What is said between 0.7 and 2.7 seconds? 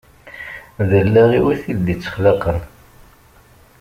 D allaɣ-iw i t-id-ittexlaqen.